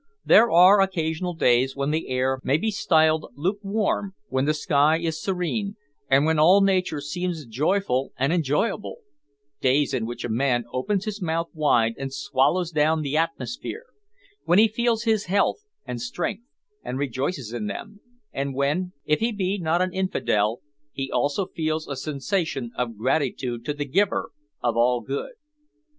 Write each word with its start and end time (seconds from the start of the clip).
There 0.25 0.49
are 0.49 0.81
occasional 0.81 1.35
days 1.35 1.75
when 1.75 1.91
the 1.91 2.09
air 2.09 2.39
may 2.43 2.57
be 2.57 2.71
styled 2.71 3.27
lukewarm, 3.35 4.15
when 4.29 4.45
the 4.45 4.53
sky 4.55 4.97
is 4.97 5.21
serene, 5.21 5.75
and 6.09 6.25
when 6.25 6.39
all 6.39 6.61
nature 6.61 6.99
seems 7.01 7.45
joyful 7.45 8.11
and 8.17 8.33
enjoyable, 8.33 9.01
days 9.61 9.93
in 9.93 10.07
which 10.07 10.25
a 10.25 10.27
man 10.29 10.65
opens 10.73 11.05
his 11.05 11.21
mouth 11.21 11.49
wide 11.53 11.93
and 11.99 12.11
swallows 12.11 12.71
down 12.71 13.03
the 13.03 13.15
atmosphere; 13.15 13.85
when 14.43 14.57
he 14.57 14.67
feels 14.67 15.03
his 15.03 15.25
health 15.25 15.65
and 15.85 16.01
strength, 16.01 16.45
and 16.83 16.97
rejoices 16.97 17.53
in 17.53 17.67
them, 17.67 17.99
and 18.33 18.55
when, 18.55 18.93
if 19.05 19.19
he 19.19 19.31
be 19.31 19.59
not 19.59 19.83
an 19.83 19.93
infidel, 19.93 20.61
he 20.91 21.11
also 21.11 21.45
feels 21.45 21.87
a 21.87 21.95
sensation 21.95 22.71
of 22.75 22.97
gratitude 22.97 23.63
to 23.65 23.71
the 23.75 23.85
Giver 23.85 24.31
of 24.63 24.75
all 24.75 25.01
good. 25.01 25.33